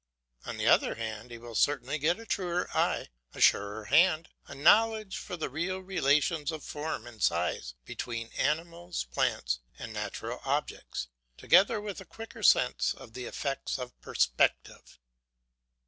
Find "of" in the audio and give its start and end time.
5.29-5.39, 6.51-6.63, 12.95-13.13, 13.77-13.91